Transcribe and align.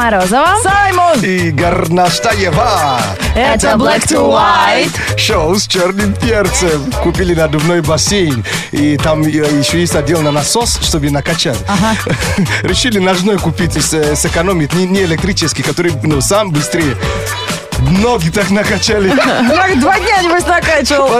Морозова. 0.00 0.56
Саймон! 0.62 1.22
И 1.22 1.50
Горнаштаева. 1.50 3.00
Это 3.36 3.72
Black 3.72 4.06
to 4.06 4.32
White. 4.32 5.18
Шоу 5.18 5.56
с 5.56 5.66
черным 5.68 6.14
перцем. 6.14 6.90
Купили 7.02 7.34
надувной 7.34 7.82
бассейн. 7.82 8.42
И 8.72 8.96
там 8.96 9.20
э, 9.22 9.28
еще 9.28 9.78
есть 9.78 9.94
отдел 9.94 10.22
на 10.22 10.30
насос, 10.30 10.78
чтобы 10.82 11.10
накачать. 11.10 11.58
Решили 12.62 12.98
ножной 12.98 13.36
купить, 13.36 13.76
и 13.76 13.80
с- 13.80 14.16
сэкономить, 14.16 14.72
не, 14.72 14.86
не 14.86 15.02
электрический, 15.02 15.62
который 15.62 15.92
ну, 16.02 16.22
сам 16.22 16.50
быстрее. 16.50 16.96
Ноги 17.88 18.28
так 18.30 18.50
накачали. 18.50 19.08
Два, 19.10 19.68
два 19.76 19.98
дня, 19.98 20.22
небось, 20.22 20.46
накачивал. 20.46 21.10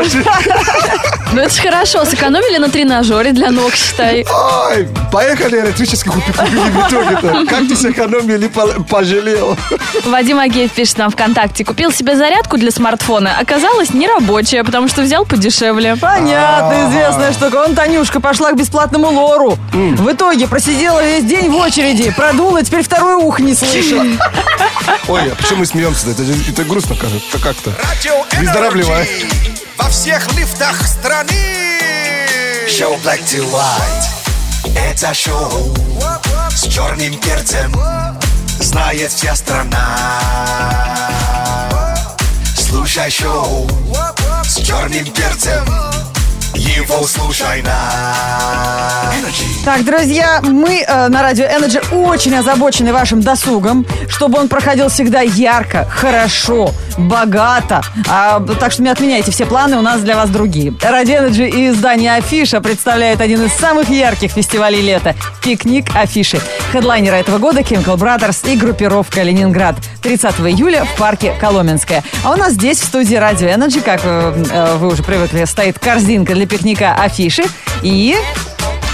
Ну 1.33 1.41
это 1.43 1.55
ж 1.55 1.61
хорошо, 1.63 2.05
сэкономили 2.05 2.59
на 2.59 2.69
тренажере 2.69 3.33
для 3.33 3.51
ног, 3.51 3.73
считай. 3.75 4.27
Ой, 4.69 4.89
поехали 5.13 5.61
электрический 5.61 6.11
купи, 6.11 6.33
купили 6.33 6.59
в 6.71 6.89
итоге-то. 6.89 7.47
Как 7.49 7.69
ты 7.69 7.77
сэкономил 7.77 8.43
и 8.43 8.49
по- 8.49 8.83
пожалел. 8.89 9.57
Вадим 10.05 10.41
Агеев 10.41 10.73
пишет 10.73 10.99
нам 10.99 11.11
ВКонтакте. 11.11 11.65
Купил 11.65 11.93
себе 11.93 12.17
зарядку 12.17 12.57
для 12.57 12.71
смартфона. 12.71 13.31
Оказалось, 13.41 13.95
нерабочая, 13.95 14.65
потому 14.65 14.89
что 14.89 15.03
взял 15.03 15.25
подешевле. 15.25 15.97
Понятно, 16.01 16.89
известная 16.91 17.33
штука. 17.33 17.65
Он, 17.65 17.75
Танюшка, 17.75 18.21
пошла 18.21 18.51
к 18.53 18.57
бесплатному 18.57 19.11
лору. 19.11 19.57
В 19.73 20.11
итоге 20.13 20.49
просидела 20.49 21.01
весь 21.05 21.25
день 21.25 21.49
в 21.51 21.57
очереди, 21.57 22.11
продула, 22.17 22.63
теперь 22.63 22.83
второе 22.83 23.17
ухо 23.17 23.43
не 23.43 23.55
слышала. 23.55 24.05
Ой, 25.09 25.21
а 25.31 25.35
почему 25.37 25.61
мы 25.61 25.67
смеемся-то? 25.67 26.11
Это, 26.11 26.25
же- 26.25 26.35
это 26.51 26.65
грустно 26.65 26.97
кажется, 26.97 27.39
как-то. 27.39 27.73
Радио 27.83 28.25
Выздоравливай. 28.39 29.09
Во 29.77 29.89
всех 29.89 30.33
лифтах 30.37 30.83
страны. 30.87 31.79
Шоу 32.69 32.97
Black 32.97 33.23
to 33.25 33.49
White. 33.51 34.77
Это 34.77 35.15
шоу 35.15 35.75
с 36.51 36.63
черным 36.63 37.15
перцем. 37.21 37.73
Знает 38.59 39.13
вся 39.13 39.37
страна. 39.37 39.99
Слушай 42.57 43.11
шоу 43.11 43.69
с 44.45 44.57
черным 44.61 45.07
перцем 45.07 45.65
Его 46.55 47.07
слушай 47.07 47.63
на 47.63 49.13
Energy 49.15 49.65
Так, 49.65 49.85
друзья, 49.85 50.41
мы 50.43 50.85
э, 50.87 51.09
на 51.09 51.23
радио 51.23 51.45
Energy 51.45 51.81
очень 51.95 52.35
озабочены 52.35 52.93
вашим 52.93 53.21
досугом, 53.21 53.87
чтобы 54.09 54.39
он 54.39 54.49
проходил 54.49 54.89
всегда 54.89 55.21
ярко, 55.21 55.87
хорошо, 55.89 56.73
богато. 56.99 57.83
А, 58.09 58.41
так 58.59 58.73
что 58.73 58.83
не 58.83 58.89
отменяйте 58.89 59.31
все 59.31 59.47
планы, 59.47 59.77
у 59.77 59.83
нас 59.83 60.01
для 60.03 60.17
вас 60.17 60.31
другие. 60.31 60.75
Радио 60.83 61.19
Energy 61.19 61.49
и 61.49 61.69
издание 61.69 62.15
Афиша 62.15 62.61
представляют 62.61 63.21
один 63.21 63.45
из 63.45 63.53
самых 63.53 63.89
ярких 63.89 64.33
фестивалей 64.33 64.81
лета– 64.81 65.15
пикник 65.43 65.87
Афиши. 65.95 66.41
Хедлайнеры 66.73 67.17
этого 67.17 67.39
года– 67.39 67.61
Chemical 67.61 67.97
Brothers 67.97 68.51
и 68.51 68.57
группировка 68.57 69.23
Ленинград. 69.23 69.77
30 70.03 70.41
июля 70.41 70.85
в 70.85 70.99
парке 70.99 71.35
Коломенское. 71.41 72.03
А 72.25 72.33
у 72.33 72.37
нас 72.37 72.55
здесь, 72.55 72.81
в 72.81 72.85
студии 72.85 73.17
радио 73.17 73.49
Energy, 73.49 73.81
как 73.81 74.01
э, 74.05 74.45
э, 74.51 74.77
вы 74.77 74.89
уже 74.89 75.03
привыкли, 75.03 75.45
стоит 75.45 75.79
корзинка 75.79 76.33
для 76.41 76.47
пикника 76.47 76.95
Афиши 76.95 77.45
и 77.83 78.17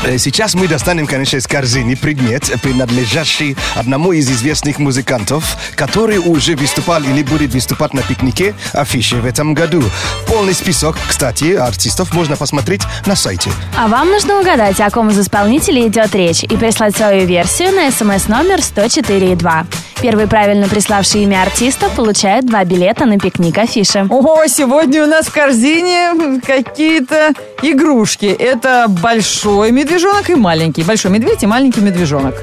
Э, 0.04 0.18
Сейчас 0.18 0.54
мы 0.54 0.68
достанем, 0.68 1.06
конечно, 1.06 1.36
из 1.36 1.46
корзины 1.46 1.96
предмет, 1.96 2.44
принадлежащий 2.62 3.56
одному 3.74 4.12
из 4.12 4.30
известных 4.30 4.78
музыкантов, 4.78 5.56
который 5.74 6.18
уже 6.18 6.54
выступал 6.54 7.02
или 7.02 7.22
будет 7.22 7.54
выступать 7.54 7.94
на 7.94 8.02
пикнике 8.02 8.54
афиши 8.72 9.16
в 9.16 9.26
этом 9.26 9.54
году. 9.54 9.82
Полный 10.28 10.54
список, 10.54 10.96
кстати, 11.08 11.54
артистов 11.54 12.12
можно 12.12 12.36
посмотреть 12.36 12.82
на 13.06 13.16
сайте. 13.16 13.50
А 13.76 13.88
вам 13.88 14.10
нужно 14.10 14.38
угадать, 14.40 14.80
о 14.80 14.90
ком 14.90 15.10
из 15.10 15.18
исполнителей 15.18 15.88
идет 15.88 16.14
речь, 16.14 16.44
и 16.44 16.56
прислать 16.56 16.96
свою 16.96 17.26
версию 17.26 17.72
на 17.72 17.90
смс-номер 17.90 18.58
104.2. 18.58 19.66
Первый 20.02 20.26
правильно 20.26 20.68
приславший 20.68 21.22
имя 21.22 21.42
артиста 21.42 21.88
получает 21.88 22.44
два 22.46 22.64
билета 22.64 23.06
на 23.06 23.18
пикник 23.18 23.56
афиши. 23.56 24.06
О, 24.10 24.46
сегодня 24.46 25.02
у 25.02 25.06
нас 25.06 25.26
в 25.26 25.32
корзине 25.32 26.40
какие-то 26.46 27.32
игрушки. 27.62 28.26
Это 28.26 28.86
большой 28.88 29.72
медвежонок 29.72 30.28
и 30.28 30.34
маленький. 30.34 30.82
Большой 30.82 31.10
медведь 31.10 31.42
и 31.42 31.46
маленький 31.46 31.80
медвежонок. 31.80 32.34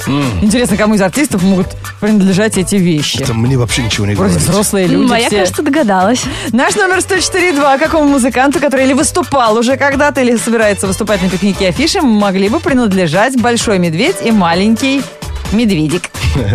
Интересно, 0.42 0.78
кому 0.78 0.96
из 0.96 1.02
артистов 1.02 1.44
могут 1.44 1.68
принадлежать 2.02 2.58
эти 2.58 2.76
вещи? 2.76 3.22
Это 3.22 3.36
мне 3.36 3.56
вообще 3.58 3.84
ничего 3.84 4.08
не 4.08 4.16
Вроде 4.16 4.32
говорит. 4.34 4.50
взрослые 4.50 4.88
люди 4.88 5.04
М, 5.06 5.14
а 5.14 5.20
я, 5.20 5.28
все. 5.28 5.38
кажется, 5.40 5.62
догадалась. 5.62 6.24
Наш 6.52 6.76
номер 6.76 6.98
104.2. 6.98 7.78
Какому 7.78 8.10
музыканту, 8.10 8.60
который 8.60 8.86
или 8.86 8.94
выступал 8.94 9.56
уже 9.58 9.78
когда-то, 9.78 10.22
или 10.22 10.36
собирается 10.38 10.88
выступать 10.88 11.22
на 11.22 11.30
пикнике 11.30 11.68
афиши, 11.70 12.02
могли 12.02 12.50
бы 12.50 12.60
принадлежать 12.60 13.40
большой 13.40 13.78
медведь 13.78 14.18
и 14.24 14.32
маленький 14.32 15.04
медведик. 15.52 16.10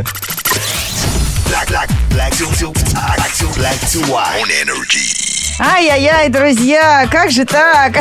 Black, 1.48 1.68
black, 1.68 1.88
black 2.10 2.32
to, 2.34 2.44
black 2.44 3.32
to, 3.38 3.46
black 3.56 3.80
to 3.90 4.00
white 4.12 4.42
On 4.42 4.50
Energy 4.50 5.17
Ай-яй-яй, 5.60 6.28
друзья, 6.28 7.06
как 7.10 7.30
же 7.32 7.44
так? 7.44 7.98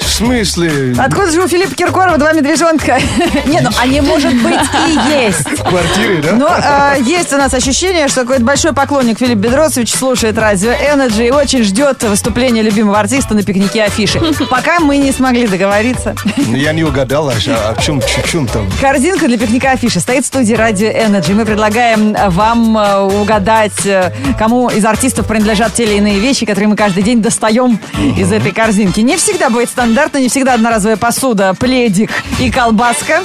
В 0.00 0.06
смысле? 0.08 0.94
Откуда 0.96 1.30
же 1.32 1.42
у 1.42 1.48
Филиппа 1.48 1.74
Киркорова 1.74 2.18
два 2.18 2.32
медвежонка? 2.32 2.98
Не, 3.46 3.60
ну 3.62 3.70
они, 3.80 4.00
может 4.00 4.32
быть, 4.42 4.60
и 4.86 5.24
есть. 5.24 5.40
В 5.58 5.64
квартире, 5.68 6.22
да? 6.22 6.32
Но 6.34 6.48
э, 6.56 7.02
есть 7.02 7.32
у 7.32 7.36
нас 7.36 7.52
ощущение, 7.52 8.06
что 8.06 8.20
какой-то 8.20 8.44
большой 8.44 8.72
поклонник 8.74 9.18
Филипп 9.18 9.38
Бедросович 9.38 9.92
слушает 9.92 10.38
радио 10.38 10.70
Energy 10.70 11.26
и 11.28 11.30
очень 11.32 11.64
ждет 11.64 12.00
выступления 12.04 12.62
любимого 12.62 12.98
артиста 13.00 13.34
на 13.34 13.42
пикнике 13.42 13.82
афиши. 13.82 14.20
Пока 14.48 14.78
мы 14.78 14.96
не 14.98 15.10
смогли 15.10 15.48
договориться. 15.48 16.14
Ну, 16.36 16.54
Я 16.54 16.72
не 16.72 16.84
угадал, 16.84 17.28
а 17.28 17.32
о 17.32 17.80
чем, 17.82 18.00
чё- 18.02 18.22
чем 18.30 18.46
там? 18.46 18.70
Корзинка 18.80 19.26
для 19.26 19.36
пикника 19.36 19.72
афиши 19.72 19.98
стоит 19.98 20.22
в 20.24 20.28
студии 20.28 20.54
радио 20.54 20.88
Energy. 20.90 21.34
Мы 21.34 21.44
предлагаем 21.44 22.14
вам 22.30 22.78
э, 22.78 23.00
угадать, 23.00 23.84
э, 23.84 24.12
кому 24.38 24.68
из 24.68 24.84
артистов 24.84 25.26
принадлежат 25.26 25.74
те 25.74 25.82
или 25.84 25.94
иные 25.94 26.20
вещи, 26.20 26.46
которые 26.46 26.68
мы 26.68 26.76
каждый 26.84 27.02
день 27.02 27.22
достаем 27.22 27.78
из 28.14 28.30
этой 28.30 28.52
корзинки. 28.52 29.00
Не 29.00 29.16
всегда 29.16 29.48
будет 29.48 29.70
стандартно, 29.70 30.18
не 30.18 30.28
всегда 30.28 30.52
одноразовая 30.52 30.98
посуда, 30.98 31.54
пледик 31.58 32.10
и 32.38 32.50
колбаска. 32.50 33.22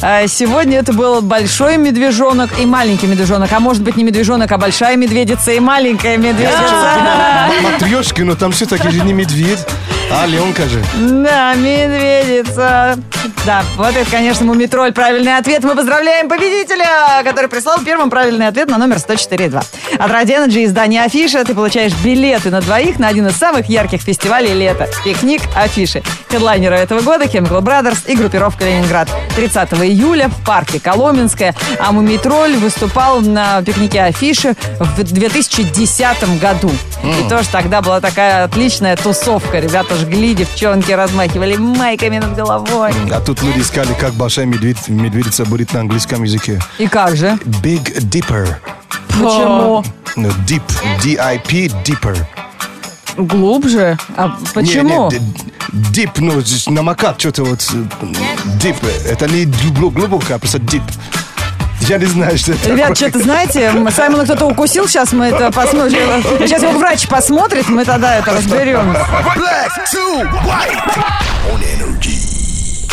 А 0.00 0.26
Сегодня 0.26 0.78
это 0.78 0.94
был 0.94 1.20
большой 1.20 1.76
медвежонок 1.76 2.58
и 2.58 2.64
маленький 2.64 3.06
медвежонок. 3.06 3.52
А 3.52 3.60
может 3.60 3.82
быть 3.82 3.98
не 3.98 4.04
медвежонок, 4.04 4.50
а 4.50 4.56
большая 4.56 4.96
медведица 4.96 5.52
и 5.52 5.60
маленькая 5.60 6.16
медведица. 6.16 6.56
Матрешки, 7.62 8.22
но 8.22 8.34
там 8.34 8.52
все-таки 8.52 8.88
же 8.88 9.02
не 9.02 9.12
медведь. 9.12 9.60
А, 10.14 10.26
Ленка 10.26 10.68
же. 10.68 10.84
Да, 10.94 11.54
медведица. 11.54 12.98
Да, 13.46 13.62
вот 13.76 13.96
это, 13.96 14.10
конечно, 14.10 14.44
мумитроль. 14.44 14.92
Правильный 14.92 15.38
ответ. 15.38 15.64
Мы 15.64 15.74
поздравляем 15.74 16.28
победителя, 16.28 17.22
который 17.24 17.48
прислал 17.48 17.78
первым 17.84 18.10
правильный 18.10 18.46
ответ 18.46 18.68
на 18.68 18.76
номер 18.76 18.96
104.2. 18.96 19.64
От 19.98 20.10
Radio 20.10 20.46
Energy 20.46 20.66
издания 20.66 21.02
Афиша 21.02 21.44
ты 21.44 21.54
получаешь 21.54 21.94
билеты 22.04 22.50
на 22.50 22.60
двоих 22.60 22.98
на 22.98 23.08
один 23.08 23.26
из 23.26 23.36
самых 23.36 23.70
ярких 23.70 24.02
фестивалей 24.02 24.52
лета. 24.52 24.88
Пикник 25.02 25.40
Афиши. 25.56 26.02
Хедлайнеры 26.36 26.76
этого 26.76 27.02
года 27.02 27.26
Chemical 27.26 27.60
Brothers 27.60 28.10
и 28.10 28.16
группировка 28.16 28.64
Ленинград. 28.64 29.06
30 29.36 29.70
июля 29.84 30.28
в 30.28 30.44
парке 30.46 30.80
Коломенское. 30.80 31.54
А 31.78 31.92
Мумитроль 31.92 32.56
выступал 32.56 33.20
на 33.20 33.60
пикнике 33.60 34.00
Афиши 34.00 34.54
в 34.80 35.02
2010 35.02 36.40
году. 36.40 36.70
И 37.04 37.28
тоже 37.28 37.46
тогда 37.50 37.82
была 37.82 38.00
такая 38.00 38.44
отличная 38.44 38.96
тусовка. 38.96 39.58
Ребята 39.58 39.94
жгли, 39.96 40.32
девчонки 40.34 40.90
размахивали 40.92 41.56
майками 41.56 42.16
над 42.18 42.34
головой. 42.34 42.92
А 43.10 43.20
тут 43.20 43.42
люди 43.42 43.60
искали, 43.60 43.92
как 44.00 44.14
большая 44.14 44.46
медведь- 44.46 44.88
медведица 44.88 45.44
будет 45.44 45.74
на 45.74 45.80
английском 45.80 46.22
языке. 46.22 46.58
И 46.78 46.86
как 46.88 47.14
же? 47.14 47.38
Big 47.62 47.82
Dipper. 48.08 48.54
Почему? 49.08 49.84
Ну, 50.16 50.28
deep, 50.46 50.62
D-I-P, 51.02 51.66
Dipper. 51.84 52.16
Глубже? 53.16 53.98
А 54.16 54.36
почему? 54.54 55.10
Не, 55.10 55.18
не, 55.18 55.20
д- 55.92 56.02
deep, 56.04 56.10
ну, 56.18 56.40
здесь 56.40 56.66
намокать 56.68 57.20
что-то 57.20 57.44
вот. 57.44 57.60
э, 57.72 58.06
Deep, 58.60 58.76
это 59.08 59.26
не 59.28 59.44
глубо- 59.44 59.90
глубоко, 59.90 60.34
а 60.34 60.38
просто 60.38 60.58
deep. 60.58 60.82
Я 61.88 61.98
не 61.98 62.06
знаю, 62.06 62.38
что 62.38 62.52
это 62.52 62.70
Ребят, 62.70 62.96
что-то 62.96 63.18
знаете, 63.18 63.72
Саймона 63.94 64.24
кто-то 64.24 64.46
укусил, 64.46 64.86
сейчас 64.86 65.12
мы 65.12 65.26
это 65.26 65.50
посмотрим. 65.50 66.22
Сейчас 66.46 66.62
его 66.62 66.72
врач 66.72 67.08
посмотрит, 67.08 67.68
мы 67.68 67.84
тогда 67.84 68.16
это 68.16 68.32
разберем. 68.32 68.92
Black 68.92 69.70
to 69.92 70.22
white 70.44 70.96
On 71.52 71.60
Energy 71.60 72.31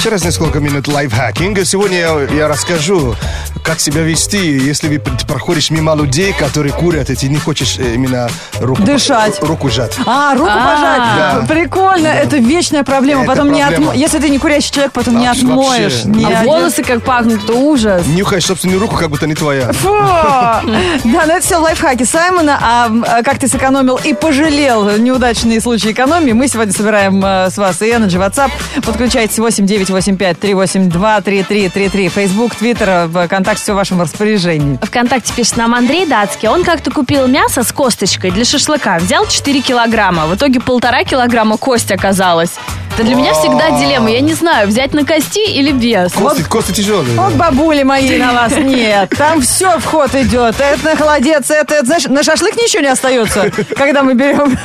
Через 0.01 0.23
несколько 0.23 0.59
минут 0.59 0.87
лайфхакинга. 0.87 1.65
Сегодня 1.65 1.97
я, 1.99 2.21
я 2.33 2.47
расскажу, 2.47 3.15
как 3.63 3.81
себя 3.81 4.01
вести, 4.01 4.57
если 4.57 4.87
вы 4.87 4.99
проходишь 5.27 5.69
мимо 5.71 5.93
людей, 5.93 6.31
которые 6.31 6.71
курят, 6.71 7.09
и 7.09 7.15
ты 7.15 7.27
не 7.27 7.35
хочешь 7.37 7.77
э, 7.77 7.95
именно 7.95 8.29
руку, 8.61 8.81
Дышать. 8.81 9.43
руку 9.43 9.69
жать. 9.69 9.97
А, 10.05 10.33
руку 10.35 10.45
пожать. 10.47 11.01
Да. 11.17 11.45
Прикольно, 11.47 12.07
это 12.07 12.37
вечная 12.37 12.83
проблема. 12.85 13.23
Это 13.23 13.31
потом 13.31 13.51
не 13.51 13.59
проблема. 13.61 13.91
отмо... 13.91 13.99
Если 13.99 14.19
ты 14.19 14.29
не 14.29 14.39
курящий 14.39 14.71
человек, 14.71 14.93
потом 14.93 15.17
не 15.17 15.27
Вообще, 15.27 15.41
отмоешь. 15.41 16.05
ни 16.05 16.23
А 16.23 16.27
один- 16.39 16.45
волосы 16.45 16.81
как 16.83 17.03
пахнут, 17.03 17.43
это 17.43 17.53
ужас. 17.53 18.07
Нюхаешь 18.07 18.45
собственную 18.45 18.79
руку, 18.79 18.95
как 18.95 19.09
будто 19.09 19.27
не 19.27 19.35
твоя. 19.35 19.71
Фу! 19.73 19.89
Да, 19.89 20.61
ну 21.03 21.19
это 21.33 21.41
все 21.45 21.57
лайфхаки 21.57 22.03
Саймона. 22.03 22.57
А 22.61 22.89
а 23.05 23.23
как 23.23 23.37
ты 23.39 23.49
сэкономил 23.49 23.99
и 24.01 24.13
пожалел 24.13 24.97
неудачные 24.97 25.59
случаи 25.59 25.91
экономии, 25.91 26.31
мы 26.31 26.47
сегодня 26.47 26.73
собираем 26.73 27.21
э, 27.23 27.49
с 27.51 27.57
вас 27.57 27.81
и 27.81 27.85
Energy 27.91 28.15
WhatsApp. 28.17 28.51
Подключайтесь 28.85 29.37
8 29.37 29.65
985-382-3333. 29.89 32.09
Фейсбук, 32.09 32.55
Твиттер, 32.55 33.09
ВКонтакте, 33.09 33.63
все 33.63 33.73
в 33.73 33.75
вашем 33.75 34.01
распоряжении. 34.01 34.79
Вконтакте 34.81 35.33
пишет 35.33 35.57
нам 35.57 35.75
Андрей 35.75 36.05
Датский. 36.05 36.47
Он 36.47 36.63
как-то 36.63 36.91
купил 36.91 37.27
мясо 37.27 37.63
с 37.63 37.71
косточкой 37.71 38.29
для 38.31 38.45
шашлыка. 38.45 38.97
Взял 38.99 39.25
4 39.27 39.61
килограмма. 39.61 40.27
В 40.27 40.35
итоге 40.35 40.59
полтора 40.59 41.03
килограмма 41.03 41.57
кость 41.57 41.91
оказалась. 41.91 42.51
Это 42.95 43.03
для 43.05 43.15
меня 43.15 43.33
всегда 43.33 43.71
дилемма. 43.71 44.11
Я 44.11 44.19
не 44.19 44.33
знаю, 44.33 44.67
взять 44.67 44.93
на 44.93 45.05
кости 45.05 45.49
или 45.49 45.71
без. 45.71 46.11
Кости, 46.11 46.43
кости 46.43 46.73
тяжелые. 46.73 47.17
Вот 47.17 47.33
бабули 47.33 47.83
мои 47.83 48.17
на 48.17 48.33
вас 48.33 48.57
нет. 48.57 49.09
Там 49.17 49.39
все 49.41 49.79
в 49.79 49.85
ход 49.85 50.13
идет. 50.15 50.59
Это 50.59 50.83
на 50.83 50.97
холодец, 50.97 51.49
это, 51.49 51.75
это, 51.75 51.85
знаешь, 51.85 52.07
на 52.07 52.23
шашлык 52.23 52.57
ничего 52.57 52.81
не 52.81 52.89
остается, 52.89 53.49
когда 53.77 54.03
мы 54.03 54.15
берем. 54.15 54.57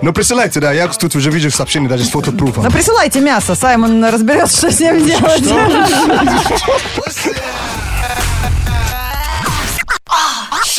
Но 0.00 0.12
присылайте, 0.12 0.60
да, 0.60 0.72
я 0.72 0.88
тут 0.88 1.14
уже 1.16 1.30
вижу 1.30 1.50
сообщение 1.50 1.88
даже 1.88 2.04
с 2.04 2.10
фотопруфом. 2.10 2.64
Ну, 2.64 2.70
присылайте 2.70 3.20
мясо, 3.20 3.54
Саймон 3.54 4.04
разберется, 4.04 4.56
что 4.56 4.70
с 4.70 4.80
ним 4.80 5.04
делать. 5.04 5.44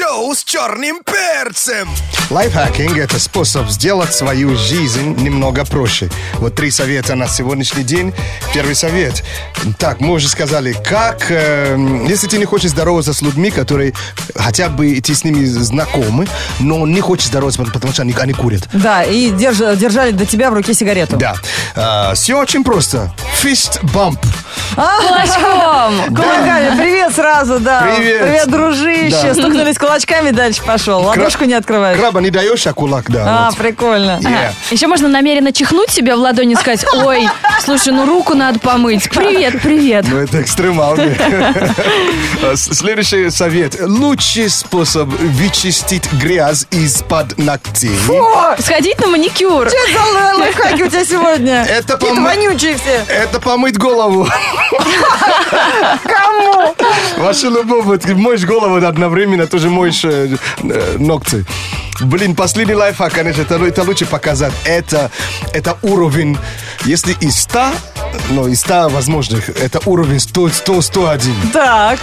Шоу 0.09 0.33
с 0.33 0.43
черным 0.43 1.01
перцем. 1.03 1.87
Лайфхакинг– 2.31 2.97
это 2.97 3.19
способ 3.19 3.69
сделать 3.69 4.13
свою 4.13 4.55
жизнь 4.55 5.15
немного 5.21 5.65
проще. 5.65 6.09
Вот 6.35 6.55
три 6.55 6.71
совета 6.71 7.13
на 7.15 7.27
сегодняшний 7.27 7.83
день. 7.83 8.13
Первый 8.53 8.73
совет. 8.73 9.23
Так, 9.77 9.99
мы 9.99 10.13
уже 10.13 10.27
сказали, 10.27 10.73
как, 10.73 11.29
э, 11.29 11.77
если 12.07 12.27
ты 12.27 12.39
не 12.39 12.45
хочешь 12.45 12.71
здороваться 12.71 13.13
с 13.13 13.21
людьми, 13.21 13.51
которые 13.51 13.93
хотя 14.35 14.69
бы 14.69 14.99
ты 14.99 15.13
с 15.13 15.23
ними 15.23 15.45
знакомы, 15.45 16.27
но 16.59 16.87
не 16.87 17.01
хочешь 17.01 17.27
здороваться, 17.27 17.63
потому 17.63 17.93
что 17.93 18.01
они, 18.01 18.13
они 18.19 18.33
курят. 18.33 18.67
Да, 18.73 19.03
и 19.03 19.29
держа- 19.29 19.75
держали 19.75 20.11
до 20.11 20.25
тебя 20.25 20.49
в 20.49 20.53
руке 20.53 20.73
сигарету. 20.73 21.17
Да. 21.17 22.13
все 22.15 22.35
очень 22.39 22.63
просто. 22.63 23.13
Fist 23.43 23.81
bump. 23.93 24.19
Кулачком. 24.75 26.15
Кулаками, 26.15 26.77
привет 26.77 27.13
сразу, 27.15 27.59
да. 27.59 27.81
Привет. 27.81 28.21
Привет, 28.21 28.49
дружище. 28.49 29.21
Да. 29.23 29.33
Стукнулись 29.33 29.77
кулачками, 29.99 30.31
дальше 30.31 30.61
пошел. 30.63 31.01
Ладошку 31.01 31.45
не 31.45 31.53
открываешь. 31.53 31.97
Краба 31.99 32.21
не 32.21 32.29
даешь, 32.29 32.65
а 32.67 32.73
кулак, 32.73 33.09
да. 33.09 33.23
А, 33.25 33.49
вот. 33.49 33.57
прикольно. 33.57 34.19
Yeah. 34.21 34.51
Еще 34.71 34.87
можно 34.87 35.07
намеренно 35.07 35.51
чихнуть 35.51 35.89
себе 35.91 36.15
в 36.15 36.19
ладони 36.19 36.53
и 36.53 36.55
сказать, 36.55 36.85
ой, 36.93 37.27
слушай, 37.63 37.93
ну 37.93 38.05
руку 38.05 38.33
надо 38.35 38.59
помыть. 38.59 39.09
Привет, 39.09 39.61
привет. 39.61 40.05
Ну, 40.09 40.17
это 40.17 40.41
экстремально. 40.41 41.15
А, 42.41 42.55
Следующий 42.55 43.29
совет. 43.31 43.75
Лучший 43.81 44.49
способ 44.49 45.09
вычистить 45.09 46.11
грязь 46.13 46.65
из-под 46.71 47.37
ногтей. 47.37 47.91
О, 48.09 48.55
Сходить 48.59 48.99
на 48.99 49.07
маникюр. 49.07 49.67
это 49.67 49.75
за 50.31 50.37
лайфхаки 50.37 50.83
у 50.83 50.87
тебя 50.87 51.05
сегодня? 51.05 51.65
Это 51.69 51.93
Какие-то 51.97 52.21
пом- 52.21 52.23
вонючие 52.23 52.75
все. 52.77 53.03
Это 53.13 53.39
помыть 53.39 53.77
голову. 53.77 54.27
Кому? 56.03 56.75
Ваша 57.17 57.47
любовь, 57.47 58.05
моешь 58.05 58.45
голову 58.45 58.75
одновременно, 58.85 59.47
тоже 59.47 59.69
моешь 59.89 60.05
э, 60.05 60.37
э, 60.63 60.97
ногти. 60.99 61.45
Блин, 62.01 62.35
последний 62.35 62.75
лайфхак, 62.75 63.13
конечно, 63.13 63.41
это, 63.41 63.55
это 63.55 63.83
лучше 63.83 64.05
показать. 64.05 64.53
Это, 64.65 65.11
это 65.53 65.77
уровень, 65.81 66.37
если 66.85 67.13
из 67.19 67.39
100, 67.41 67.71
ну, 68.29 68.47
из 68.47 68.61
100 68.61 68.89
возможных, 68.89 69.49
это 69.49 69.81
уровень 69.85 70.19
100, 70.19 70.49
100, 70.49 70.81
101. 70.81 71.33
Так. 71.51 71.99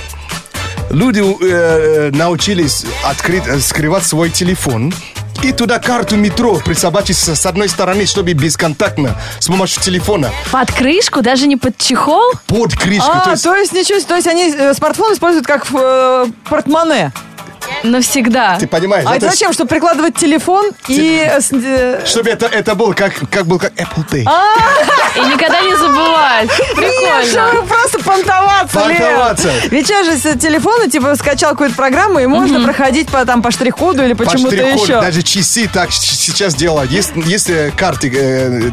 Люди 0.91 1.21
э, 1.21 2.11
научились 2.13 2.85
открыть, 3.05 3.47
э, 3.47 3.59
скрывать 3.61 4.05
свой 4.05 4.31
телефон 4.31 4.93
и 5.43 5.53
туда 5.53 5.79
карту 5.79 6.17
метро 6.17 6.57
присобачить 6.65 7.17
с 7.17 7.47
одной 7.47 7.69
стороны, 7.69 8.07
чтобы 8.07 8.33
бесконтактно, 8.33 9.17
с 9.39 9.47
помощью 9.47 9.83
телефона, 9.83 10.31
Под 10.51 10.73
крышку, 10.73 11.23
даже 11.23 11.47
не 11.47 11.57
под 11.57 11.77
чехол. 11.79 12.33
под 12.47 12.75
крышку. 12.75 13.11
А, 13.13 13.21
то 13.21 13.31
есть 13.31 13.45
то 13.45 13.55
есть 13.55 13.73
ничего, 13.73 14.01
то 14.01 14.17
есть 14.17 14.27
они 14.27 14.53
э, 14.53 14.75
смартфон 14.75 15.13
используют 15.13 15.47
как 15.47 15.67
э, 15.73 16.27
портмоне. 16.49 17.13
Навсегда. 17.83 18.57
ты 18.59 18.67
понимаешь, 18.67 19.05
А 19.07 19.17
это 19.17 19.27
это 19.27 19.35
зачем? 19.35 19.53
Чтобы 19.53 19.69
прикладывать 19.69 20.17
телефон 20.17 20.71
и... 20.89 21.25
э, 21.29 22.05
Чтобы 22.05 22.31
это, 22.31 22.47
это 22.47 22.75
был 22.75 22.93
как, 22.95 23.13
как 23.31 23.47
был 23.47 23.59
как 23.59 23.73
Apple 23.75 24.05
Pay. 24.11 24.23
И 25.17 25.21
никогда 25.33 25.61
не 25.63 25.75
забывать. 25.77 26.49
Нет, 26.59 26.75
Прикольно. 26.77 27.25
чтобы 27.25 27.67
просто 27.67 27.99
понтоваться, 28.01 28.87
Лен. 28.89 28.97
Понтоваться. 28.99 29.51
Ведь 29.71 29.87
сейчас 29.87 30.07
же 30.07 30.17
с 30.17 30.39
телефона, 30.39 30.89
типа, 30.91 31.17
скачал 31.17 31.53
какую-то 31.53 31.75
программу, 31.77 32.19
и 32.19 32.27
можно 32.27 32.63
проходить 32.63 33.09
по, 33.09 33.25
там, 33.25 33.43
по 33.43 33.51
штрих-коду 33.51 34.05
или 34.05 34.13
По 34.13 34.25
почему-то 34.25 34.55
еще. 34.57 35.01
Даже 35.01 35.23
часы 35.23 35.69
так 35.73 35.91
сейчас 35.93 36.55
делают. 36.55 36.91
Есть, 36.91 37.13
есть 37.17 37.51
э, 37.51 37.73
карты 37.77 38.13
э, 38.15 38.71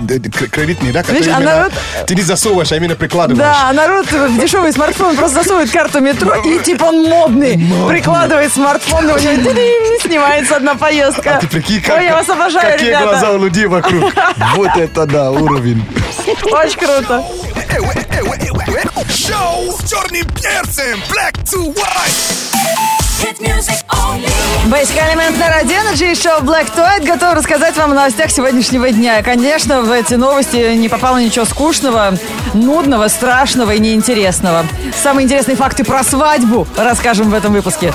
кредитные, 0.51 0.92
да, 0.92 1.01
которые 1.01 1.22
Видишь, 1.22 1.36
а 1.36 1.40
именно 1.40 1.56
народ- 1.56 1.74
ты 2.07 2.16
не 2.16 2.22
засовываешь, 2.22 2.72
а 2.72 2.75
именно 2.75 2.95
прикладываешь. 2.95 3.38
Да, 3.40 3.69
а 3.69 3.74
народ 3.74 4.12
в 4.12 4.40
дешевый 4.40 4.74
смартфон 4.74 5.16
просто 5.16 5.44
засовывает 5.44 5.72
карту 5.72 6.00
метро, 6.01 6.36
и 6.36 6.60
типа 6.60 6.86
он 6.86 7.04
модный. 7.04 7.60
Прикладывает 7.88 8.51
смартфон, 8.54 8.82
и 8.88 8.94
у 8.94 9.01
него 9.01 9.18
тыринь, 9.18 10.00
снимается 10.01 10.57
одна 10.57 10.75
поездка. 10.75 11.35
А 11.38 11.39
ты 11.39 11.47
прикинь, 11.47 11.81
как, 11.81 11.97
Ой, 11.97 12.06
я 12.06 12.13
вас 12.13 12.30
обожаю, 12.30 12.71
какие 12.74 12.89
ребята. 12.89 13.06
глаза 13.06 13.31
у 13.31 13.38
людей 13.44 13.65
вокруг. 13.65 14.13
Вот 14.56 14.75
это 14.77 15.06
да, 15.06 15.31
уровень. 15.31 15.83
Очень 16.51 16.80
круто. 16.80 17.24
Шоу 19.09 19.71
с 19.71 19.89
черным 19.89 20.25
перцем. 20.35 21.00
Black 21.09 21.33
to 21.44 21.74
white. 21.74 22.93
Element 24.97 25.37
на 25.37 25.61
Energy 25.61 26.11
и 26.11 26.15
шоу 26.15 26.41
Black 26.41 26.73
to 26.75 26.83
White 26.83 27.05
готов 27.05 27.35
рассказать 27.35 27.75
вам 27.77 27.91
о 27.91 27.95
новостях 27.95 28.31
сегодняшнего 28.31 28.89
дня. 28.89 29.21
Конечно, 29.23 29.81
в 29.81 29.91
эти 29.91 30.15
новости 30.15 30.75
не 30.75 30.89
попало 30.89 31.17
ничего 31.17 31.45
скучного, 31.45 32.17
нудного, 32.53 33.07
страшного 33.07 33.71
и 33.71 33.79
неинтересного. 33.79 34.65
Самые 35.01 35.25
интересные 35.25 35.55
факты 35.55 35.83
про 35.83 36.03
свадьбу 36.03 36.67
расскажем 36.77 37.29
в 37.29 37.33
этом 37.33 37.53
выпуске. 37.53 37.93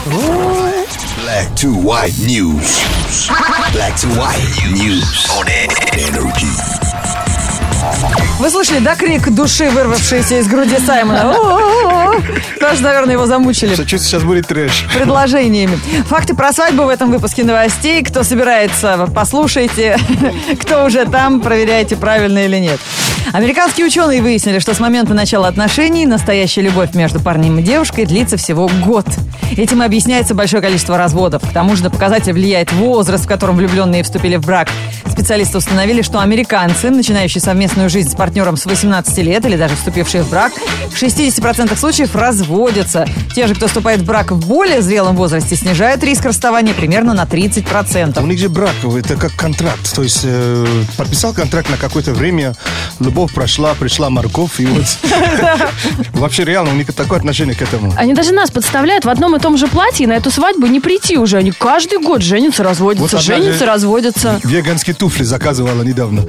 Black 1.24 1.54
to 1.56 1.74
white 1.74 2.18
news. 2.20 2.80
Black 3.72 3.94
to 3.96 4.08
white 4.16 4.38
news 4.72 5.26
on 5.30 5.46
energy. 5.92 6.97
Вы 8.38 8.50
слышали, 8.50 8.78
да, 8.78 8.94
крик 8.94 9.30
души, 9.30 9.68
вырвавшийся 9.70 10.38
из 10.38 10.46
груди 10.46 10.78
Саймона? 10.78 11.34
Тоже, 12.60 12.82
наверное, 12.82 13.14
его 13.14 13.26
замучили. 13.26 13.74
Чувствую, 13.74 13.98
сейчас 13.98 14.22
будет 14.22 14.46
трэш. 14.46 14.86
предложениями. 14.94 15.78
Факты 16.08 16.34
про 16.34 16.52
свадьбу 16.52 16.84
в 16.84 16.88
этом 16.88 17.10
выпуске 17.10 17.44
новостей. 17.44 18.02
Кто 18.02 18.22
собирается, 18.22 19.08
послушайте. 19.14 19.98
Кто 20.60 20.84
уже 20.84 21.04
там, 21.06 21.40
проверяйте, 21.40 21.96
правильно 21.96 22.44
или 22.44 22.56
нет. 22.58 22.80
Американские 23.32 23.86
ученые 23.86 24.22
выяснили, 24.22 24.58
что 24.58 24.72
с 24.72 24.80
момента 24.80 25.12
начала 25.12 25.48
отношений 25.48 26.06
настоящая 26.06 26.62
любовь 26.62 26.94
между 26.94 27.20
парнем 27.20 27.58
и 27.58 27.62
девушкой 27.62 28.06
длится 28.06 28.36
всего 28.38 28.70
год. 28.84 29.06
Этим 29.56 29.82
объясняется 29.82 30.34
большое 30.34 30.62
количество 30.62 30.96
разводов. 30.96 31.42
К 31.42 31.52
тому 31.52 31.76
же 31.76 31.82
на 31.82 31.90
показатель 31.90 32.32
влияет 32.32 32.72
возраст, 32.72 33.24
в 33.24 33.28
котором 33.28 33.56
влюбленные 33.56 34.02
вступили 34.02 34.36
в 34.36 34.46
брак. 34.46 34.68
Специалисты 35.10 35.58
установили, 35.58 36.02
что 36.02 36.20
американцы, 36.20 36.90
начинающие 36.90 37.40
совместную 37.40 37.90
жизнь 37.90 38.10
с 38.10 38.14
партнером 38.14 38.56
с 38.56 38.66
18 38.66 39.18
лет 39.18 39.44
или 39.44 39.56
даже 39.56 39.74
вступившие 39.74 40.22
в 40.22 40.30
брак, 40.30 40.52
в 40.88 41.02
60% 41.02 41.76
случаев 41.76 42.14
разводятся. 42.14 43.06
Те 43.34 43.46
же, 43.46 43.54
кто 43.54 43.66
вступает 43.66 44.00
в 44.00 44.04
брак 44.04 44.30
в 44.30 44.46
более 44.46 44.80
зрелом 44.80 45.16
возрасте, 45.16 45.56
снижают 45.56 46.02
риск 46.04 46.24
расставания 46.24 46.72
примерно 46.72 47.14
на 47.14 47.24
30%. 47.24 48.22
У 48.22 48.26
них 48.26 48.38
же 48.38 48.48
брак, 48.48 48.74
это 48.84 49.16
как 49.16 49.32
контракт. 49.32 49.92
То 49.94 50.02
есть 50.02 50.20
э, 50.24 50.66
подписал 50.96 51.34
контракт 51.34 51.68
на 51.68 51.76
какое-то 51.76 52.12
время, 52.12 52.54
любовь 53.18 53.34
прошла, 53.34 53.74
пришла 53.74 54.10
морковь, 54.10 54.60
и 54.60 54.66
вот 54.66 54.84
вообще 56.12 56.44
реально 56.44 56.70
у 56.70 56.74
них 56.74 56.92
такое 56.94 57.18
отношение 57.18 57.56
к 57.56 57.62
этому. 57.62 57.92
Они 57.96 58.14
даже 58.14 58.32
нас 58.32 58.48
подставляют 58.48 59.04
в 59.04 59.08
одном 59.08 59.34
и 59.34 59.40
том 59.40 59.56
же 59.56 59.66
платье, 59.66 60.04
и 60.04 60.06
на 60.06 60.12
эту 60.12 60.30
свадьбу 60.30 60.68
не 60.68 60.78
прийти 60.78 61.18
уже. 61.18 61.38
Они 61.38 61.50
каждый 61.50 61.98
год 61.98 62.22
женятся, 62.22 62.62
разводятся, 62.62 63.18
женятся, 63.18 63.58
же- 63.58 63.66
разводятся. 63.66 64.40
Веганские 64.44 64.94
туфли 64.94 65.24
заказывала 65.24 65.82
недавно. 65.82 66.26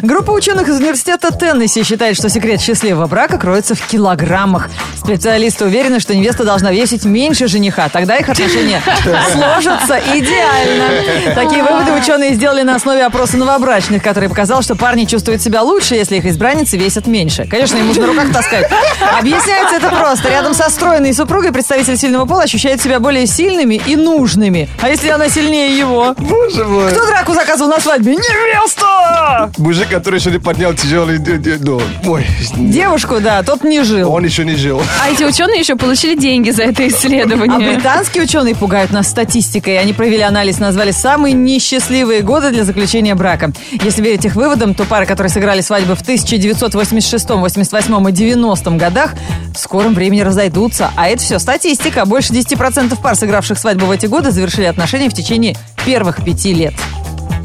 Группа 0.00 0.30
ученых 0.30 0.68
из 0.68 0.78
университета 0.78 1.32
Теннесси 1.32 1.84
считает, 1.84 2.16
что 2.16 2.30
секрет 2.30 2.62
счастливого 2.62 3.06
брака 3.06 3.36
кроется 3.36 3.74
в 3.74 3.86
килограммах. 3.86 4.70
Специалисты 4.96 5.66
уверены, 5.66 6.00
что 6.00 6.14
невеста 6.16 6.44
должна 6.44 6.72
весить 6.72 7.04
меньше 7.04 7.46
жениха. 7.46 7.90
Тогда 7.90 8.16
их 8.16 8.30
отношения 8.30 8.80
сложатся 9.32 10.00
идеально. 10.14 11.34
Такие 11.34 11.62
выводы 11.62 11.92
ученые 11.92 12.34
сделали 12.34 12.62
на 12.62 12.76
основе 12.76 13.04
опроса 13.04 13.36
новобрачных, 13.36 14.02
который 14.02 14.30
показал, 14.30 14.62
что 14.62 14.76
парни 14.76 15.04
чувствуют 15.04 15.42
себя 15.42 15.60
лучше, 15.62 15.94
если 15.94 16.16
их 16.16 16.21
избранницы 16.24 16.76
весят 16.76 17.06
меньше. 17.06 17.46
Конечно, 17.48 17.76
им 17.78 17.86
нужно 17.88 18.06
на 18.06 18.12
руках 18.12 18.32
таскать. 18.32 18.66
Объясняется 19.18 19.76
это 19.76 19.88
просто. 19.88 20.28
Рядом 20.30 20.54
со 20.54 20.70
стройной 20.70 21.12
супругой 21.14 21.52
представитель 21.52 21.96
сильного 21.96 22.24
пола 22.26 22.42
ощущает 22.42 22.80
себя 22.82 22.98
более 23.00 23.26
сильными 23.26 23.80
и 23.86 23.96
нужными. 23.96 24.68
А 24.80 24.88
если 24.88 25.08
она 25.08 25.28
сильнее 25.28 25.76
его? 25.76 26.14
Боже 26.18 26.64
мой. 26.64 26.90
Кто 26.90 27.06
драку 27.06 27.32
заказывал 27.34 27.70
на 27.70 27.80
свадьбе? 27.80 28.12
Невеста! 28.12 29.50
Мужик, 29.58 29.88
который 29.88 30.18
еще 30.18 30.30
не 30.30 30.38
поднял 30.38 30.74
тяжелый... 30.74 31.18
ну, 31.18 31.80
Ой, 32.06 32.26
Девушку, 32.56 33.20
да, 33.20 33.42
тот 33.42 33.64
не 33.64 33.82
жил. 33.82 34.10
он 34.12 34.24
еще 34.24 34.44
не 34.44 34.56
жил. 34.56 34.82
А 35.02 35.10
эти 35.10 35.24
ученые 35.24 35.60
еще 35.60 35.76
получили 35.76 36.14
деньги 36.16 36.50
за 36.50 36.64
это 36.64 36.82
А 36.82 36.88
исследование. 36.88 37.74
британские 37.74 38.24
ученые 38.24 38.54
пугают 38.54 38.90
нас 38.92 39.08
статистикой. 39.08 39.78
Они 39.78 39.92
провели 39.92 40.22
анализ, 40.22 40.58
назвали 40.58 40.90
самые 40.90 41.32
несчастливые 41.34 42.20
годы 42.22 42.50
для 42.50 42.64
заключения 42.64 43.14
брака. 43.14 43.52
Если 43.70 44.02
верить 44.02 44.24
их 44.24 44.34
выводам, 44.34 44.74
то 44.74 44.84
пары, 44.84 45.06
которые 45.06 45.30
сыграли 45.30 45.60
свадьбы 45.60 45.94
в 45.94 46.01
1986, 46.02 47.30
88 47.30 48.08
и 48.08 48.12
90 48.12 48.70
годах, 48.72 49.14
в 49.54 49.58
скором 49.58 49.94
времени 49.94 50.20
разойдутся. 50.20 50.90
А 50.96 51.08
это 51.08 51.22
все 51.22 51.38
статистика. 51.38 52.04
Больше 52.04 52.32
10% 52.32 53.00
пар, 53.00 53.16
сыгравших 53.16 53.58
свадьбу 53.58 53.86
в 53.86 53.90
эти 53.90 54.06
годы, 54.06 54.30
завершили 54.30 54.64
отношения 54.64 55.08
в 55.08 55.14
течение 55.14 55.56
первых 55.84 56.24
пяти 56.24 56.52
лет. 56.52 56.74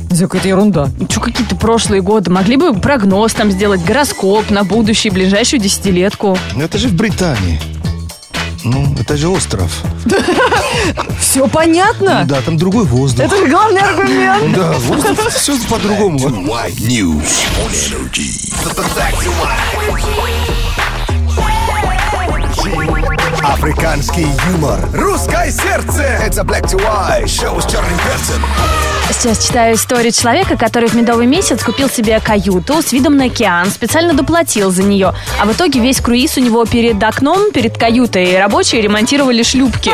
Это 0.09 0.21
какая-то 0.21 0.47
ерунда. 0.47 0.89
Что 1.09 1.19
какие-то 1.19 1.55
прошлые 1.55 2.01
годы? 2.01 2.31
Могли 2.31 2.55
бы 2.55 2.73
прогноз 2.73 3.33
там 3.33 3.51
сделать, 3.51 3.83
гороскоп 3.83 4.49
на 4.49 4.63
будущее, 4.63 5.11
ближайшую 5.11 5.59
десятилетку. 5.59 6.37
Ну, 6.55 6.63
это 6.63 6.77
же 6.77 6.87
в 6.87 6.95
Британии. 6.95 7.59
Ну, 8.69 8.93
это 8.99 9.15
же 9.15 9.29
остров. 9.29 9.71
Все 11.21 11.47
понятно? 11.47 12.25
Да, 12.27 12.41
там 12.41 12.57
другой 12.57 12.83
воздух. 12.85 13.25
Это 13.25 13.37
же 13.37 13.47
главный 13.47 13.79
аргумент. 13.81 14.53
Да, 14.55 14.73
воздух, 14.73 15.29
все 15.29 15.57
по-другому. 15.69 16.19
White 16.19 16.77
News 16.79 17.45
on 17.63 17.71
Energy. 17.71 18.27
Африканский 23.53 24.27
юмор. 24.51 24.77
Русское 24.93 25.49
сердце. 25.51 26.01
Это 26.01 26.41
Black 26.41 26.65
to 26.65 26.77
White. 26.81 27.27
Шоу 27.27 27.61
с 27.61 27.65
черным 27.65 27.97
перцем. 27.99 28.43
Сейчас 29.09 29.47
читаю 29.47 29.75
историю 29.75 30.11
человека, 30.11 30.57
который 30.57 30.89
в 30.89 30.93
медовый 30.93 31.27
месяц 31.27 31.63
купил 31.63 31.89
себе 31.89 32.19
каюту 32.19 32.81
с 32.81 32.91
видом 32.91 33.15
на 33.15 33.25
океан, 33.25 33.67
специально 33.71 34.13
доплатил 34.13 34.69
за 34.69 34.83
нее. 34.83 35.13
А 35.41 35.45
в 35.45 35.53
итоге 35.53 35.79
весь 35.79 36.01
круиз 36.01 36.35
у 36.37 36.41
него 36.41 36.65
перед 36.65 37.01
окном, 37.01 37.51
перед 37.53 37.77
каютой, 37.77 38.37
рабочие 38.37 38.81
ремонтировали 38.81 39.43
шлюпки. 39.43 39.91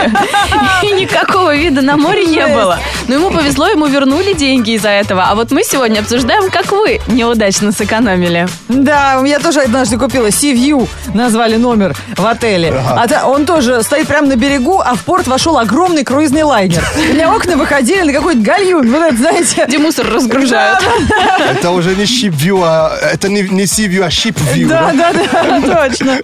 И 0.82 0.92
никакого 1.00 1.56
вида 1.56 1.82
на 1.84 1.96
море 1.96 2.26
не 2.26 2.46
было. 2.48 2.80
Но 3.08 3.14
ему 3.16 3.30
повезло, 3.30 3.68
ему 3.68 3.86
вернули 3.86 4.34
деньги 4.34 4.72
из-за 4.72 4.90
этого. 4.90 5.26
А 5.30 5.36
вот 5.36 5.52
мы 5.52 5.64
сегодня 5.64 6.00
обсуждаем, 6.00 6.50
как 6.50 6.72
вы 6.72 7.00
неудачно 7.08 7.72
сэкономили. 7.72 8.48
Да, 8.68 9.22
я 9.24 9.38
тоже 9.40 9.62
однажды 9.62 10.00
купила 10.00 10.28
Sea 10.28 10.56
View, 10.56 10.90
назвали 11.14 11.56
номер 11.58 11.96
в 12.18 12.26
отеле. 12.26 12.74
А 12.98 13.08
та- 13.08 13.26
он 13.44 13.48
тоже 13.48 13.84
стоит 13.84 14.08
прямо 14.08 14.28
на 14.28 14.36
берегу, 14.38 14.80
а 14.80 14.96
в 14.96 15.02
порт 15.02 15.28
вошел 15.28 15.58
огромный 15.58 16.06
круизный 16.06 16.44
лайнер. 16.44 16.82
У 16.96 17.14
меня 17.14 17.34
окна 17.34 17.58
выходили 17.58 18.02
на 18.04 18.14
какой-то 18.14 18.40
гальюн, 18.42 18.90
вот 18.90 19.02
это, 19.02 19.18
знаете. 19.18 19.66
Где 19.68 19.78
мусор 19.80 20.08
разгружают. 20.10 20.80
Это 21.52 21.72
уже 21.72 21.94
не 21.96 22.04
ship 22.06 22.32
view, 22.32 22.62
а 22.64 22.96
это 23.12 23.28
не, 23.28 23.42
не 23.42 23.64
sea 23.64 23.88
view, 23.88 24.02
а 24.04 24.08
ship 24.08 24.38
view. 24.54 24.68
Да, 24.68 24.94
да, 24.94 25.12
да, 25.14 25.88
точно. 25.90 26.20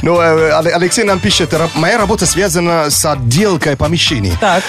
Ну, 0.00 0.18
э, 0.18 0.50
Алексей 0.74 1.04
нам 1.04 1.18
пишет, 1.18 1.52
«Ра- 1.52 1.68
моя 1.74 1.98
работа 1.98 2.24
связана 2.24 2.88
с 2.90 3.04
отделкой 3.04 3.76
помещений. 3.76 4.32
Так. 4.40 4.62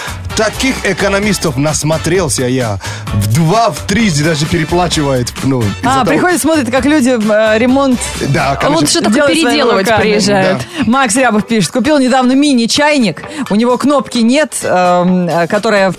Таких 0.46 0.74
экономистов 0.86 1.56
насмотрелся 1.56 2.46
я. 2.48 2.80
В 3.14 3.32
два, 3.32 3.70
в 3.70 3.82
три 3.86 4.10
даже 4.10 4.48
переплачивает. 4.48 5.32
Ну, 5.44 5.64
А, 5.84 6.00
того- 6.00 6.06
приходит, 6.08 6.42
смотрит, 6.42 6.72
как 6.72 6.86
люди 6.86 7.10
э, 7.10 7.60
ремонт 7.60 8.00
Да, 8.30 8.54
А 8.54 8.56
короче, 8.56 8.80
вот 8.80 8.90
что 8.90 9.00
такое 9.02 9.14
делают 9.14 9.40
своими 9.40 9.50
переделывать 9.52 9.96
приезжают. 9.98 10.62
Макс 10.88 11.16
Рябов 11.16 11.46
пишет, 11.46 11.70
купил 11.72 12.00
недавно 12.00 12.32
мини-чайник, 12.32 13.22
у 13.52 13.56
него 13.56 13.78
кнопки 13.78 14.18
нет, 14.18 14.56
эм, 14.64 15.28
э, 15.30 15.46
которая 15.46 15.94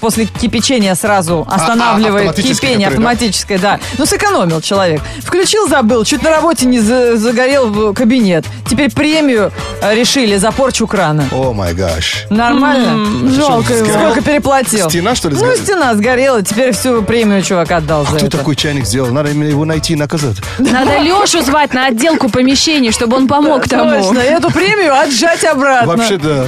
после 0.00 0.24
кипячения 0.26 0.94
сразу 0.94 1.46
останавливает 1.50 2.28
автоматическая, 2.30 2.70
кипение, 2.70 2.88
которая, 2.88 3.04
да? 3.06 3.10
автоматическое, 3.12 3.58
да. 3.58 3.80
Ну, 3.98 4.06
сэкономил 4.06 4.60
человек. 4.62 5.02
Включил, 5.22 5.68
забыл, 5.68 6.04
чуть 6.04 6.22
на 6.22 6.30
работе 6.30 6.64
не 6.64 6.80
за- 6.80 7.16
загорел 7.18 7.66
в 7.68 7.92
кабинет. 7.92 8.46
Теперь 8.66 8.90
премию 8.90 9.52
э, 9.82 9.94
решили 9.94 10.36
за 10.38 10.52
порчу 10.52 10.86
крана. 10.86 11.24
О 11.32 11.52
май 11.52 11.74
гаш. 11.74 12.24
Нормально? 12.30 13.30
Жалко 13.30 13.72
его. 13.73 13.73
Сгорел? 13.78 14.10
Сколько 14.10 14.22
переплатил. 14.22 14.88
Стена, 14.90 15.14
что 15.14 15.28
ли, 15.28 15.34
Ну, 15.34 15.40
сгорела? 15.40 15.56
стена 15.64 15.94
сгорела, 15.94 16.42
теперь 16.42 16.72
всю 16.72 17.02
премию 17.02 17.42
чувак 17.42 17.70
отдал 17.70 18.04
за 18.06 18.16
Кто 18.16 18.26
это. 18.26 18.38
такой 18.38 18.56
чайник 18.56 18.86
сделал? 18.86 19.10
Надо 19.12 19.30
именно 19.30 19.48
его 19.48 19.64
найти 19.64 19.92
и 19.94 19.96
наказать. 19.96 20.36
Надо 20.58 20.98
Лешу 20.98 21.42
звать 21.42 21.72
на 21.74 21.86
отделку 21.86 22.28
помещений, 22.28 22.92
чтобы 22.92 23.16
он 23.16 23.26
помог 23.28 23.68
тому. 23.68 24.02
Точно, 24.02 24.20
и 24.20 24.26
эту 24.26 24.50
премию 24.50 24.94
отжать 24.98 25.44
обратно. 25.44 25.94
Вообще, 25.96 26.16
да. 26.18 26.46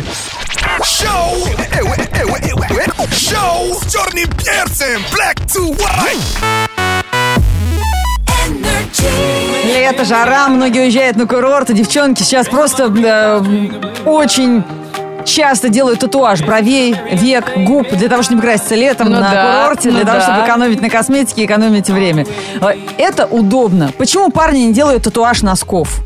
Шоу. 0.83 1.37
э, 1.59 1.80
э, 1.80 1.83
э, 1.83 3.16
Шоу 3.16 3.75
с 3.80 3.92
черным 3.92 4.28
перцем. 4.37 5.00
Black 5.12 5.37
to 5.47 5.76
white. 5.76 7.37
Лето, 9.64 10.04
жара, 10.04 10.49
многие 10.49 10.83
уезжают 10.83 11.16
на 11.16 11.26
курорт, 11.26 11.71
и 11.71 11.75
девчонки 11.75 12.23
сейчас 12.23 12.47
просто 12.49 12.85
э, 12.85 13.40
очень 14.04 14.62
часто 15.26 15.68
делают 15.68 16.00
татуаж 16.00 16.42
бровей, 16.42 16.97
век, 17.12 17.45
губ, 17.59 17.88
для 17.90 18.09
того, 18.09 18.23
чтобы 18.23 18.37
не 18.37 18.42
краситься 18.42 18.75
летом 18.75 19.09
Ну 19.11 19.16
на 19.16 19.30
да, 19.30 19.62
курорте, 19.62 19.90
для 19.90 20.00
ну 20.00 20.06
того, 20.06 20.18
да. 20.18 20.23
чтобы 20.25 20.47
экономить 20.47 20.80
на 20.80 20.88
косметике 20.88 21.45
экономить 21.45 21.90
время. 21.90 22.26
Э, 22.61 22.75
Это 22.97 23.26
удобно. 23.26 23.90
Почему 23.99 24.30
парни 24.30 24.61
не 24.61 24.73
делают 24.73 25.02
татуаж 25.04 25.42
носков? 25.42 26.00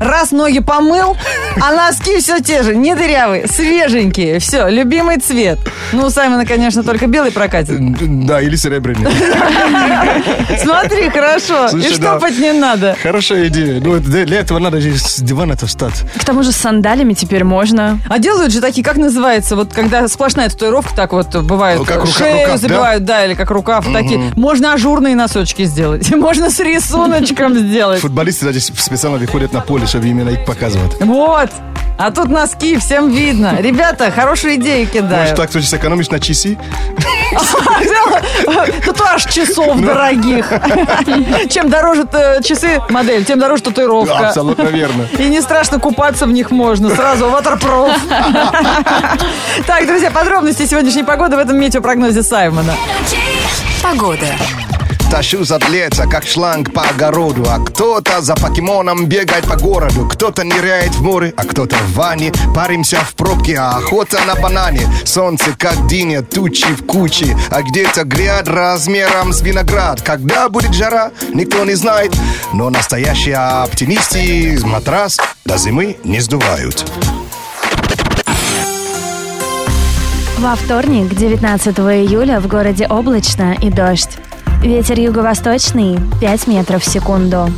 Раз 0.00 0.32
ноги 0.32 0.58
помыл, 0.60 1.16
а 1.60 1.72
носки 1.72 2.18
все 2.18 2.40
те 2.40 2.62
же, 2.62 2.74
не 2.74 2.94
дырявые, 2.94 3.46
свеженькие. 3.46 4.38
Все, 4.38 4.68
любимый 4.68 5.18
цвет. 5.18 5.58
Ну, 5.92 6.06
у 6.06 6.10
Саймона, 6.10 6.44
конечно, 6.44 6.82
только 6.82 7.06
белый 7.06 7.30
прокатит. 7.30 8.26
Да, 8.26 8.40
или 8.40 8.56
серебряный. 8.56 9.10
Смотри, 10.62 11.08
хорошо. 11.10 11.68
Слушай, 11.68 11.92
И 11.92 11.98
да. 11.98 12.18
штопать 12.18 12.38
не 12.38 12.52
надо. 12.52 12.96
Хорошая 13.02 13.48
идея. 13.48 13.80
Ну, 13.80 13.98
для 14.00 14.40
этого 14.40 14.58
надо 14.58 14.80
с 14.80 15.20
дивана-то 15.20 15.66
встать. 15.66 16.02
К 16.20 16.24
тому 16.24 16.42
же 16.42 16.52
с 16.52 16.56
сандалями 16.56 17.14
теперь 17.14 17.44
можно. 17.44 17.98
А 18.08 18.18
делают 18.18 18.52
же 18.52 18.60
такие, 18.60 18.84
как 18.84 18.96
называется, 18.96 19.56
вот 19.56 19.72
когда 19.72 20.06
сплошная 20.08 20.48
татуировка, 20.48 20.94
так 20.94 21.12
вот 21.12 21.34
бывает, 21.42 21.78
Ну, 21.78 21.84
как 21.84 21.96
рука- 22.00 22.12
шею 22.12 22.34
рукав, 22.46 22.50
да? 22.50 22.56
забивают, 22.58 23.04
да? 23.04 23.24
или 23.24 23.34
как 23.34 23.50
рукав, 23.50 23.86
такие. 23.92 24.32
Можно 24.36 24.72
ажурные 24.74 25.14
носочки 25.14 25.64
сделать, 25.64 26.10
можно 26.14 26.50
с 26.50 26.58
рисуночком 26.60 27.54
сделать. 27.56 28.00
Футболисты 28.00 28.46
даже 28.46 28.60
специально 28.60 29.18
выходят 29.18 29.52
на 29.52 29.60
поле, 29.60 29.83
чтобы 29.86 30.08
именно 30.08 30.30
их 30.30 30.44
показывать. 30.44 30.92
Вот. 31.00 31.50
А 31.96 32.10
тут 32.10 32.28
носки, 32.28 32.76
всем 32.78 33.08
видно. 33.08 33.56
Ребята, 33.60 34.10
хорошие 34.10 34.56
идеи 34.56 34.80
Может, 34.80 34.92
кидают. 34.92 35.36
так 35.36 35.50
ты 35.50 35.62
сэкономишь 35.62 36.10
на 36.10 36.18
часы? 36.18 36.58
Татуаж 38.84 39.24
часов 39.26 39.80
дорогих. 39.80 40.48
Чем 41.50 41.70
дороже 41.70 42.06
э, 42.12 42.42
часы, 42.42 42.80
модель, 42.90 43.24
тем 43.24 43.38
дороже 43.38 43.62
татуировка. 43.62 44.28
Абсолютно 44.28 44.64
верно. 44.64 45.06
И 45.18 45.28
не 45.28 45.40
страшно 45.40 45.78
купаться 45.78 46.26
в 46.26 46.32
них 46.32 46.50
можно. 46.50 46.90
Сразу 46.94 47.28
ватерпроф. 47.28 47.92
Так, 49.66 49.86
друзья, 49.86 50.10
подробности 50.10 50.66
сегодняшней 50.66 51.04
погоды 51.04 51.36
в 51.36 51.38
этом 51.38 51.58
метеопрогнозе 51.58 52.22
Саймона. 52.22 52.74
Погода. 53.82 54.26
Тащу 55.14 55.44
за 55.44 55.60
лето, 55.70 56.08
как 56.08 56.26
шланг 56.26 56.72
по 56.72 56.82
огороду. 56.82 57.44
А 57.48 57.60
кто-то 57.60 58.20
за 58.20 58.34
покемоном 58.34 59.06
бегает 59.06 59.46
по 59.46 59.54
городу. 59.54 60.08
Кто-то 60.08 60.42
ныряет 60.42 60.92
в 60.96 61.02
море, 61.02 61.32
а 61.36 61.44
кто-то 61.44 61.76
в 61.76 61.94
ванне. 61.94 62.32
Паримся 62.52 62.96
в 62.96 63.14
пробке, 63.14 63.56
а 63.56 63.76
охота 63.76 64.18
на 64.26 64.34
банане. 64.34 64.88
Солнце 65.04 65.54
как 65.56 65.86
диня, 65.86 66.22
тучи 66.22 66.66
в 66.66 66.84
куче. 66.84 67.36
А 67.50 67.62
где-то 67.62 68.02
гряд 68.02 68.48
размером 68.48 69.32
с 69.32 69.40
виноград. 69.40 70.02
Когда 70.02 70.48
будет 70.48 70.74
жара, 70.74 71.12
никто 71.32 71.64
не 71.64 71.74
знает. 71.74 72.12
Но 72.52 72.68
настоящие 72.68 73.36
оптимисты 73.36 74.58
матрас 74.64 75.20
до 75.44 75.56
зимы 75.58 75.96
не 76.02 76.18
сдувают. 76.18 76.90
Во 80.38 80.56
вторник, 80.56 81.14
19 81.14 81.78
июля, 81.78 82.40
в 82.40 82.48
городе 82.48 82.88
облачно 82.88 83.56
и 83.62 83.70
дождь. 83.70 84.18
Ветер 84.64 84.98
юго-восточный 84.98 85.98
5 86.22 86.46
метров 86.46 86.82
в 86.82 86.90
секунду. 86.90 87.50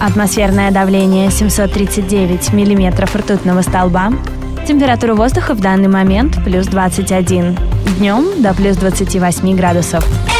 Атмосферное 0.00 0.70
давление 0.70 1.30
739 1.30 2.54
миллиметров 2.54 3.14
ртутного 3.14 3.60
столба. 3.60 4.14
Температура 4.66 5.14
воздуха 5.14 5.52
в 5.52 5.60
данный 5.60 5.88
момент 5.88 6.42
плюс 6.42 6.66
21. 6.66 7.58
Днем 7.98 8.42
до 8.42 8.54
плюс 8.54 8.78
28 8.78 9.54
градусов. 9.54 10.33